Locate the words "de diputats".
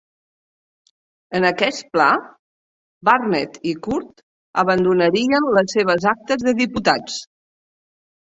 6.49-7.21